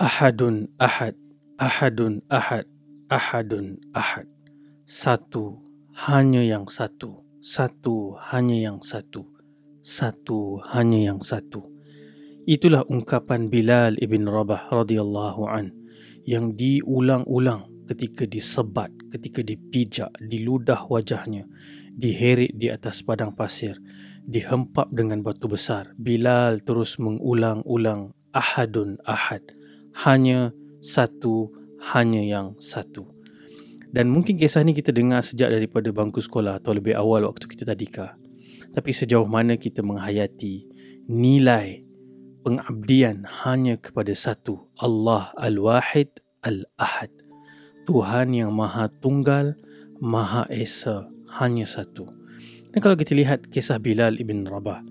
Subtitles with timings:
[0.00, 1.12] Ahadun ahad,
[1.60, 2.64] ahadun ahad,
[3.12, 4.24] ahadun ahad.
[4.88, 5.60] Satu,
[5.92, 7.20] hanya yang satu.
[7.44, 9.28] Satu, hanya yang satu.
[9.84, 11.68] Satu, hanya yang satu.
[12.48, 15.68] Itulah ungkapan Bilal ibn Rabah radhiyallahu an
[16.24, 21.44] yang diulang-ulang ketika disebat, ketika dipijak, diludah wajahnya,
[21.92, 23.76] diheret di atas padang pasir,
[24.24, 25.92] dihempap dengan batu besar.
[26.00, 29.59] Bilal terus mengulang-ulang ahadun ahad
[30.06, 31.50] hanya satu,
[31.92, 33.08] hanya yang satu.
[33.90, 37.66] Dan mungkin kisah ni kita dengar sejak daripada bangku sekolah atau lebih awal waktu kita
[37.66, 38.14] tadika.
[38.70, 40.62] Tapi sejauh mana kita menghayati
[41.10, 41.82] nilai
[42.46, 47.10] pengabdian hanya kepada satu, Allah Al-Wahid Al-Ahad.
[47.90, 49.58] Tuhan yang Maha Tunggal,
[49.98, 51.10] Maha Esa,
[51.42, 52.06] hanya satu.
[52.70, 54.86] Dan kalau kita lihat kisah Bilal ibn Rabah,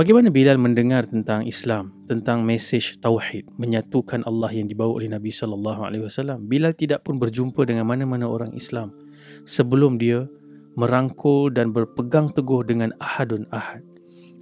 [0.00, 5.84] Bagaimana Bilal mendengar tentang Islam, tentang mesej tauhid, menyatukan Allah yang dibawa oleh Nabi sallallahu
[5.84, 6.48] alaihi wasallam?
[6.48, 8.96] Bilal tidak pun berjumpa dengan mana-mana orang Islam
[9.44, 10.24] sebelum dia
[10.72, 13.84] merangkul dan berpegang teguh dengan Ahadun Ahad.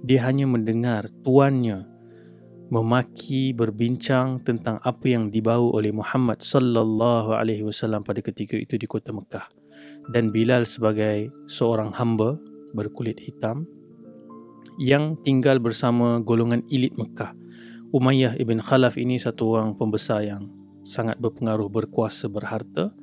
[0.07, 1.83] Dia hanya mendengar tuannya
[2.71, 8.87] memaki berbincang tentang apa yang dibawa oleh Muhammad sallallahu alaihi wasallam pada ketika itu di
[8.87, 9.51] kota Mekah.
[10.07, 12.39] Dan Bilal sebagai seorang hamba
[12.71, 13.67] berkulit hitam
[14.79, 17.35] yang tinggal bersama golongan elit Mekah.
[17.91, 20.47] Umayyah ibn Khalaf ini satu orang pembesar yang
[20.87, 22.95] sangat berpengaruh, berkuasa, berharta.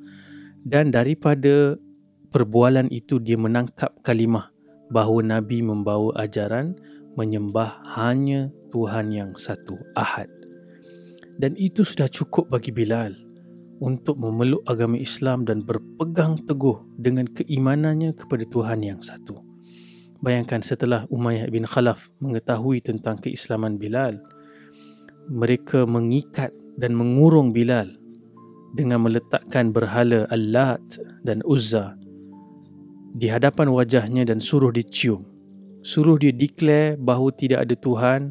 [0.65, 1.77] Dan daripada
[2.33, 4.49] perbualan itu dia menangkap kalimah
[4.89, 6.73] bahawa Nabi membawa ajaran
[7.13, 10.33] menyembah hanya Tuhan yang satu, Ahad.
[11.37, 13.13] Dan itu sudah cukup bagi Bilal
[13.77, 19.56] untuk memeluk agama Islam dan berpegang teguh dengan keimanannya kepada Tuhan yang satu.
[20.17, 24.17] Bayangkan setelah Umayyah bin Khalaf mengetahui tentang keislaman Bilal,
[25.29, 27.93] mereka mengikat dan mengurung Bilal
[28.73, 31.93] dengan meletakkan berhala Al-Lat dan Uzza
[33.17, 35.25] di hadapan wajahnya dan suruh dicium.
[35.85, 38.21] Suruh dia declare bahawa tidak ada Tuhan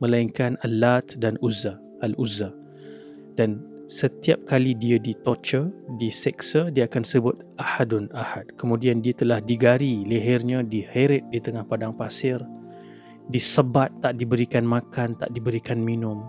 [0.00, 2.52] melainkan Al-Lat dan Uzza, Al-Uzza.
[3.36, 5.68] Dan setiap kali dia di torture,
[6.00, 8.48] diseksa, dia akan sebut ahadun ahad.
[8.56, 12.40] Kemudian dia telah digari lehernya, diheret di tengah padang pasir,
[13.28, 16.24] disebat, tak diberikan makan, tak diberikan minum.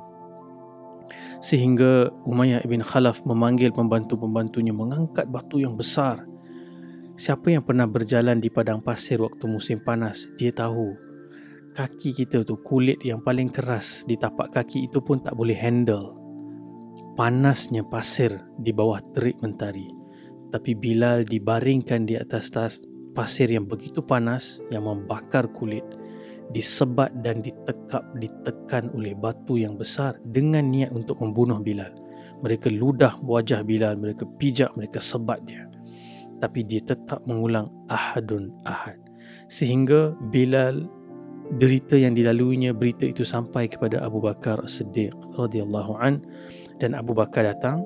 [1.39, 6.27] Sehingga Umayyah ibn Khalaf memanggil pembantu-pembantunya mengangkat batu yang besar.
[7.16, 10.91] Siapa yang pernah berjalan di padang pasir waktu musim panas, dia tahu
[11.72, 16.25] kaki kita tu kulit yang paling keras di tapak kaki itu pun tak boleh handle
[17.16, 19.88] panasnya pasir di bawah terik mentari.
[20.52, 22.74] Tapi Bilal dibaringkan di atas tas
[23.16, 25.84] pasir yang begitu panas yang membakar kulit,
[26.52, 31.92] disebat dan ditekap ditekan oleh batu yang besar dengan niat untuk membunuh Bilal.
[32.44, 35.66] Mereka ludah wajah Bilal, mereka pijak, mereka sebat dia.
[36.44, 39.00] Tapi dia tetap mengulang ahadun ahad.
[39.47, 40.84] Sehingga Bilal
[41.58, 46.26] derita yang dilaluinya berita itu sampai kepada Abu Bakar As-Siddiq radhiyallahu an
[46.80, 47.84] dan Abu Bakar datang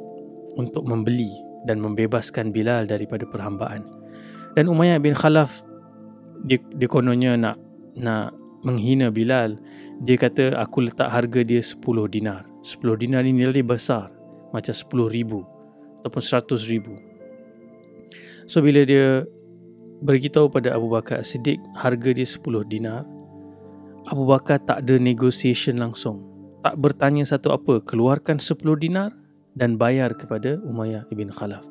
[0.58, 1.30] untuk membeli
[1.68, 3.86] dan membebaskan Bilal daripada perhambaan.
[4.58, 5.62] Dan Umayyah bin Khalaf
[6.48, 7.58] dia, dia kononnya nak
[8.00, 8.34] nak
[8.64, 9.60] menghina Bilal.
[10.04, 12.48] Dia kata aku letak harga dia 10 dinar.
[12.64, 14.12] 10 dinar ini nilai besar
[14.56, 15.44] macam 10 ribu
[16.02, 16.94] ataupun 100 ribu.
[18.48, 19.28] So bila dia
[20.00, 22.40] beritahu pada Abu Bakar Siddiq harga dia 10
[22.72, 23.04] dinar,
[24.08, 26.29] Abu Bakar tak ada negotiation langsung
[26.60, 29.16] tak bertanya satu apa, keluarkan 10 dinar
[29.56, 31.64] dan bayar kepada Umayyah ibn Khalaf.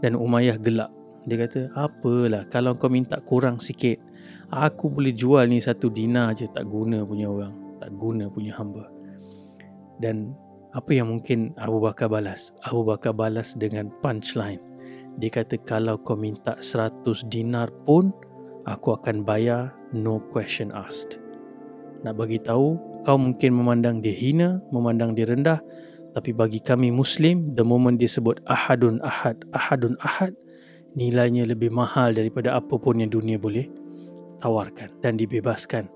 [0.00, 0.90] Dan Umayyah gelak.
[1.28, 4.00] Dia kata, apalah kalau kau minta kurang sikit,
[4.48, 8.88] aku boleh jual ni satu dinar je tak guna punya orang, tak guna punya hamba.
[10.00, 10.32] Dan
[10.72, 12.56] apa yang mungkin Abu Bakar balas?
[12.64, 14.64] Abu Bakar balas dengan punchline.
[15.20, 18.08] Dia kata, kalau kau minta 100 dinar pun,
[18.64, 21.20] aku akan bayar no question asked.
[22.00, 25.60] Nak bagi tahu kau mungkin memandang dia hina, memandang dia rendah,
[26.10, 30.34] tapi bagi kami Muslim, the moment dia sebut ahadun ahad, ahadun ahad,
[30.98, 33.70] nilainya lebih mahal daripada apa pun yang dunia boleh
[34.42, 35.86] tawarkan dan dibebaskan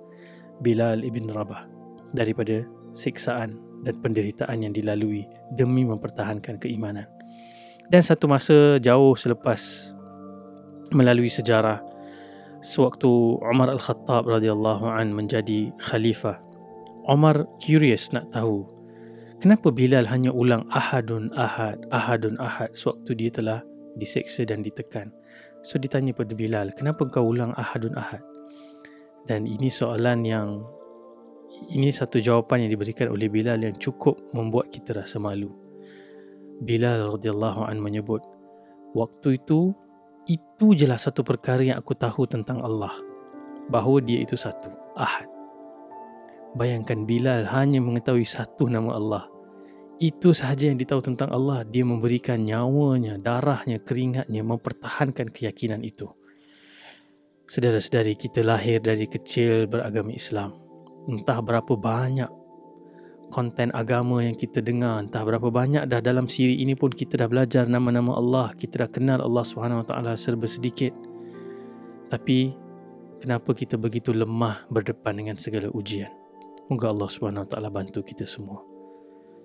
[0.62, 1.66] Bilal ibn Rabah
[2.14, 2.62] daripada
[2.94, 5.26] siksaan dan penderitaan yang dilalui
[5.58, 7.10] demi mempertahankan keimanan.
[7.90, 9.92] Dan satu masa jauh selepas
[10.94, 11.82] melalui sejarah
[12.64, 16.40] sewaktu Umar Al-Khattab radhiyallahu an menjadi khalifah
[17.04, 18.64] Omar curious nak tahu
[19.44, 23.60] kenapa Bilal hanya ulang ahadun ahad, ahadun ahad sewaktu dia telah
[24.00, 25.12] diseksa dan ditekan.
[25.60, 28.24] So ditanya pada Bilal, kenapa kau ulang ahadun ahad?
[29.28, 30.64] Dan ini soalan yang
[31.68, 35.52] ini satu jawapan yang diberikan oleh Bilal yang cukup membuat kita rasa malu.
[36.64, 38.24] Bilal radhiyallahu an menyebut,
[38.96, 39.76] waktu itu
[40.24, 42.96] itu jelah satu perkara yang aku tahu tentang Allah,
[43.68, 45.33] bahawa Dia itu satu, Ahad.
[46.54, 49.24] Bayangkan Bilal hanya mengetahui satu nama Allah.
[49.98, 51.66] Itu sahaja yang ditahu tentang Allah.
[51.66, 56.06] Dia memberikan nyawanya, darahnya, keringatnya mempertahankan keyakinan itu.
[57.50, 60.54] Sedara-sedari kita lahir dari kecil beragama Islam.
[61.10, 62.30] Entah berapa banyak
[63.34, 67.26] konten agama yang kita dengar entah berapa banyak dah dalam siri ini pun kita dah
[67.26, 69.42] belajar nama-nama Allah kita dah kenal Allah
[69.82, 70.94] Taala serba sedikit
[72.14, 72.54] tapi
[73.18, 76.23] kenapa kita begitu lemah berdepan dengan segala ujian
[76.70, 77.08] moga Allah
[77.46, 78.62] Taala bantu kita semua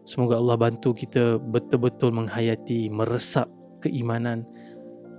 [0.04, 3.48] semoga Allah bantu kita betul-betul menghayati meresap
[3.83, 4.44] keimanan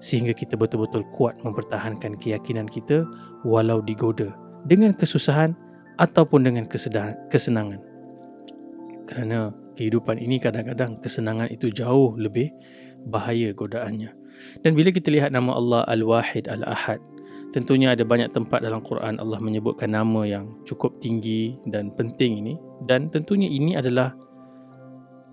[0.01, 3.05] sehingga kita betul-betul kuat mempertahankan keyakinan kita
[3.45, 4.33] walau digoda
[4.65, 5.53] dengan kesusahan
[6.01, 6.65] ataupun dengan
[7.29, 7.81] kesenangan
[9.11, 12.55] kerana kehidupan ini kadang-kadang kesenangan itu jauh lebih
[13.09, 14.13] bahaya godaannya.
[14.61, 17.01] Dan bila kita lihat nama Allah Al-Wahid Al-Ahad,
[17.51, 22.55] tentunya ada banyak tempat dalam Quran Allah menyebutkan nama yang cukup tinggi dan penting ini
[22.87, 24.15] dan tentunya ini adalah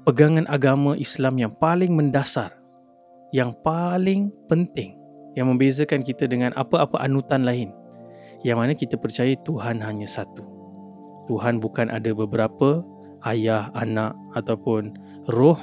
[0.07, 2.55] pegangan agama Islam yang paling mendasar,
[3.35, 4.95] yang paling penting
[5.35, 7.69] yang membezakan kita dengan apa-apa anutan lain.
[8.41, 10.41] Yang mana kita percaya Tuhan hanya satu.
[11.29, 12.81] Tuhan bukan ada beberapa
[13.27, 14.95] ayah, anak ataupun
[15.29, 15.59] roh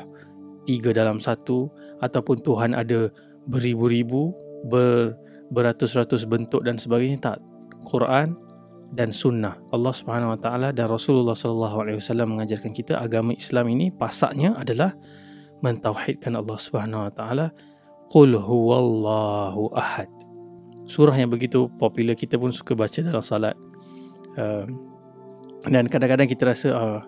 [0.69, 1.73] tiga dalam satu
[2.05, 3.09] ataupun Tuhan ada
[3.49, 4.37] beribu-ribu
[4.69, 5.17] ber,
[5.53, 7.39] beratus-ratus bentuk dan sebagainya tak.
[7.85, 8.37] Quran
[8.95, 9.61] dan sunnah.
[9.75, 14.57] Allah Subhanahu Wa Taala dan Rasulullah Sallallahu Alaihi Wasallam mengajarkan kita agama Islam ini pasaknya
[14.57, 14.97] adalah
[15.61, 17.47] mentauhidkan Allah Subhanahu Wa Taala.
[18.09, 20.09] Qul huwallahu ahad.
[20.85, 23.57] Surah yang begitu popular kita pun suka baca dalam salat.
[24.37, 24.69] Uh,
[25.65, 27.01] dan kadang-kadang kita rasa uh,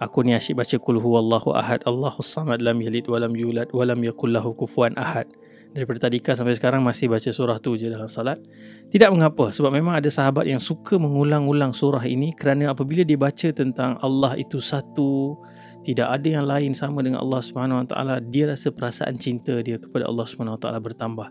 [0.00, 4.32] Aku ni asyik baca kul huwallahu ahad Allahus samad lam yalid walam yulad walam yakul
[4.32, 5.28] lahu kufuwan ahad.
[5.70, 8.42] Daripada tadika sampai sekarang masih baca surah tu je dalam salat.
[8.90, 13.48] Tidak mengapa sebab memang ada sahabat yang suka mengulang-ulang surah ini kerana apabila dia baca
[13.54, 15.38] tentang Allah itu satu,
[15.86, 19.78] tidak ada yang lain sama dengan Allah Subhanahu Wa Taala, dia rasa perasaan cinta dia
[19.78, 21.28] kepada Allah Subhanahu Wa Taala bertambah.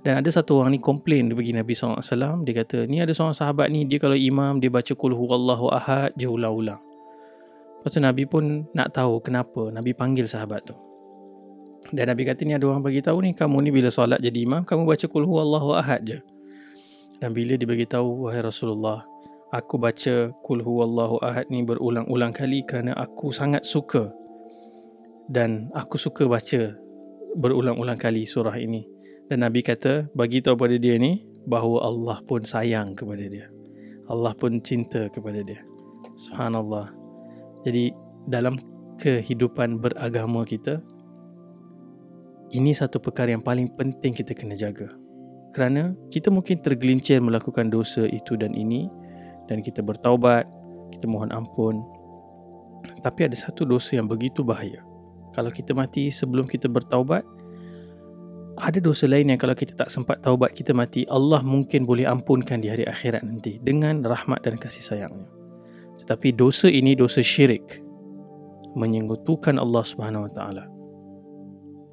[0.00, 3.36] Dan ada satu orang ni komplain dia bagi Nabi SAW Dia kata ni ada seorang
[3.36, 6.80] sahabat ni Dia kalau imam dia baca Kul huwallahu ahad Dia ulang-ulang
[7.80, 10.76] Lepas tu Nabi pun nak tahu kenapa Nabi panggil sahabat tu.
[11.88, 14.62] Dan Nabi kata ni ada orang bagi tahu ni kamu ni bila solat jadi imam
[14.68, 16.18] kamu baca kul huwallahu ahad je.
[17.20, 19.04] Dan bila dia bagi tahu wahai Rasulullah,
[19.52, 24.12] aku baca kul huwallahu ahad ni berulang-ulang kali kerana aku sangat suka.
[25.30, 26.76] Dan aku suka baca
[27.36, 28.86] berulang-ulang kali surah ini.
[29.30, 33.46] Dan Nabi kata bagi tahu pada dia ni bahawa Allah pun sayang kepada dia.
[34.10, 35.62] Allah pun cinta kepada dia.
[36.18, 36.90] Subhanallah.
[37.62, 37.94] Jadi
[38.26, 38.58] dalam
[38.98, 40.82] kehidupan beragama kita
[42.50, 44.90] ini satu perkara yang paling penting kita kena jaga.
[45.54, 48.86] Kerana kita mungkin tergelincir melakukan dosa itu dan ini
[49.50, 50.46] dan kita bertaubat,
[50.94, 51.82] kita mohon ampun.
[53.02, 54.82] Tapi ada satu dosa yang begitu bahaya.
[55.34, 57.22] Kalau kita mati sebelum kita bertaubat,
[58.58, 62.60] ada dosa lain yang kalau kita tak sempat taubat kita mati, Allah mungkin boleh ampunkan
[62.60, 65.26] di hari akhirat nanti dengan rahmat dan kasih sayangnya.
[66.02, 67.78] Tetapi dosa ini dosa syirik
[68.74, 70.79] menyekutukan Allah Subhanahu Wa Taala.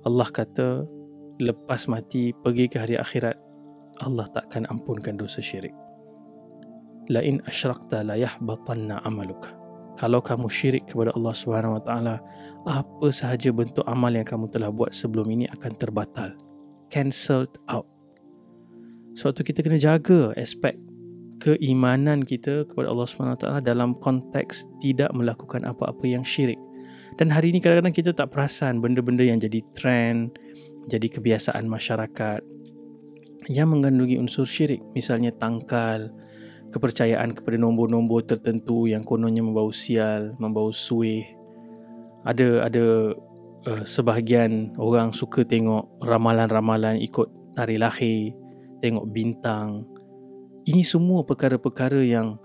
[0.07, 0.87] Allah kata
[1.43, 3.35] lepas mati pergi ke hari akhirat
[3.99, 5.75] Allah takkan ampunkan dosa syirik.
[7.11, 9.51] La in asyrakta la yahbatanna amaluka.
[9.97, 12.15] Kalau kamu syirik kepada Allah Subhanahu Wa Taala,
[12.69, 16.37] apa sahaja bentuk amal yang kamu telah buat sebelum ini akan terbatal,
[16.93, 17.89] cancelled out.
[19.17, 20.77] Sebab tu kita kena jaga aspek
[21.41, 26.61] keimanan kita kepada Allah SWT dalam konteks tidak melakukan apa-apa yang syirik.
[27.17, 30.37] Dan hari ini kadang-kadang kita tak perasan benda-benda yang jadi trend,
[30.85, 32.41] jadi kebiasaan masyarakat
[33.49, 34.85] yang mengandungi unsur syirik.
[34.93, 36.13] Misalnya tangkal,
[36.69, 41.25] kepercayaan kepada nombor-nombor tertentu yang kononnya membawa sial, membawa suih.
[42.21, 42.85] Ada ada
[43.65, 48.37] uh, sebahagian orang suka tengok ramalan-ramalan ikut tarikh lahir,
[48.85, 49.89] tengok bintang,
[50.67, 52.35] ini semua perkara-perkara yang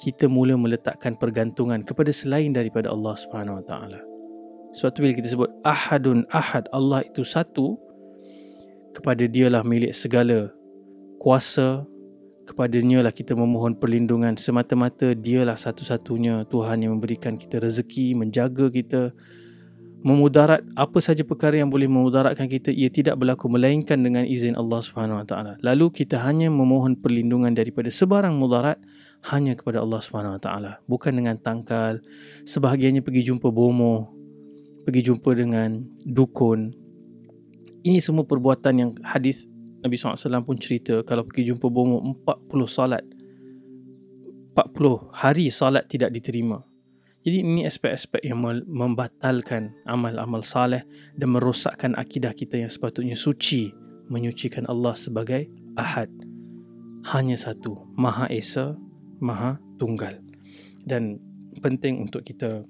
[0.00, 4.00] kita mula meletakkan pergantungan kepada selain daripada Allah Subhanahu Wa Taala.
[4.72, 7.76] Sebab tu bila kita sebut ahadun ahad Allah itu satu
[8.96, 10.50] kepada dialah milik segala
[11.20, 11.84] kuasa
[12.50, 18.66] kepada dia lah kita memohon perlindungan semata-mata dialah satu-satunya Tuhan yang memberikan kita rezeki menjaga
[18.74, 19.14] kita
[20.02, 24.80] memudarat apa saja perkara yang boleh memudaratkan kita ia tidak berlaku melainkan dengan izin Allah
[24.80, 25.52] Subhanahu Wa Taala.
[25.60, 28.80] Lalu kita hanya memohon perlindungan daripada sebarang mudarat
[29.28, 32.00] hanya kepada Allah Subhanahu Wa Taala, bukan dengan tangkal.
[32.48, 34.08] Sebahagiannya pergi jumpa bomo,
[34.88, 36.72] pergi jumpa dengan dukun.
[37.84, 39.50] Ini semua perbuatan yang hadis
[39.80, 43.04] Nabi SAW pun cerita kalau pergi jumpa bomo 40 salat
[44.52, 46.60] 40 hari salat tidak diterima
[47.20, 50.84] jadi ini aspek-aspek yang membatalkan amal-amal saleh
[51.16, 53.72] dan merosakkan akidah kita yang sepatutnya suci
[54.08, 56.12] menyucikan Allah sebagai Ahad
[57.16, 58.76] hanya satu Maha Esa
[59.20, 60.20] Maha Tunggal
[60.84, 61.20] dan
[61.60, 62.64] penting untuk kita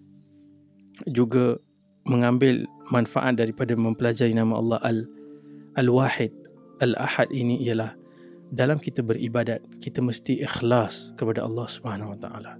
[1.08, 1.58] juga
[2.04, 4.98] mengambil manfaat daripada mempelajari nama Allah Al
[5.78, 6.34] Al-Wahid
[6.80, 7.94] Al-Ahad ini ialah
[8.50, 12.52] dalam kita beribadat kita mesti ikhlas kepada Allah Subhanahu Wa Taala.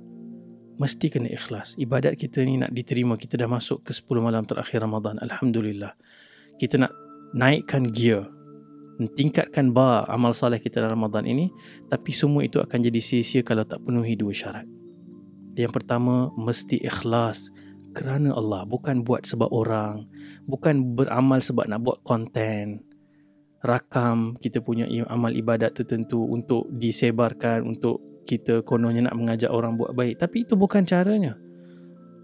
[0.79, 1.75] Mesti kena ikhlas.
[1.77, 5.21] Ibadat kita ni nak diterima kita dah masuk ke 10 malam terakhir Ramadan.
[5.21, 5.93] Alhamdulillah.
[6.57, 6.95] Kita nak
[7.37, 8.29] naikkan gear
[9.09, 11.49] tingkatkan bar amal soleh kita dalam Ramadan ini
[11.89, 14.67] tapi semua itu akan jadi sia-sia kalau tak penuhi dua syarat.
[15.57, 17.49] Yang pertama mesti ikhlas
[17.97, 20.07] kerana Allah bukan buat sebab orang,
[20.47, 22.91] bukan beramal sebab nak buat konten
[23.61, 29.93] rakam kita punya amal ibadat tertentu untuk disebarkan untuk kita kononnya nak mengajak orang buat
[29.93, 30.17] baik.
[30.17, 31.37] Tapi itu bukan caranya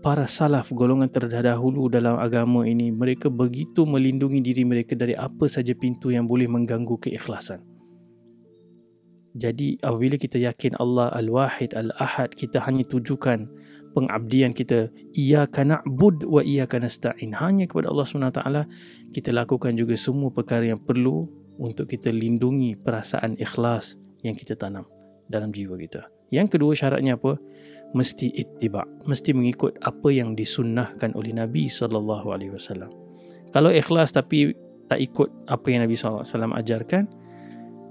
[0.06, 5.74] para salaf golongan terdahulu dalam agama ini mereka begitu melindungi diri mereka dari apa saja
[5.74, 7.58] pintu yang boleh mengganggu keikhlasan.
[9.34, 13.50] Jadi apabila kita yakin Allah Al-Wahid Al-Ahad kita hanya tujukan
[13.98, 18.40] pengabdian kita iyyaka na'bud wa iyyaka nasta'in hanya kepada Allah SWT
[19.10, 21.26] kita lakukan juga semua perkara yang perlu
[21.58, 24.86] untuk kita lindungi perasaan ikhlas yang kita tanam
[25.26, 26.06] dalam jiwa kita.
[26.30, 27.42] Yang kedua syaratnya apa
[27.94, 32.90] mesti ittiba mesti mengikut apa yang disunnahkan oleh Nabi sallallahu alaihi wasallam
[33.54, 34.54] kalau ikhlas tapi
[34.86, 37.04] tak ikut apa yang Nabi sallallahu alaihi wasallam ajarkan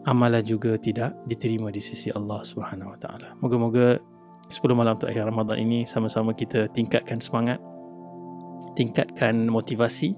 [0.06, 3.98] amalan juga tidak diterima di sisi Allah Subhanahu wa taala moga-moga
[4.46, 7.58] 10 malam terakhir Ramadan ini sama-sama kita tingkatkan semangat
[8.78, 10.14] tingkatkan motivasi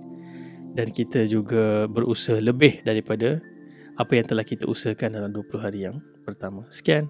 [0.78, 3.42] dan kita juga berusaha lebih daripada
[3.98, 6.70] apa yang telah kita usahakan dalam 20 hari yang pertama.
[6.70, 7.10] Sekian.